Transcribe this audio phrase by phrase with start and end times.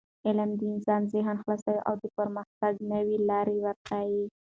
[0.27, 4.23] علم د انسان ذهن خلاصوي او د پرمختګ نوې لارې ورښيي.